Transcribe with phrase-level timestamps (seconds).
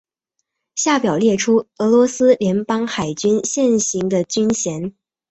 [0.73, 4.95] 下表列出俄罗斯联邦海军现行的军衔。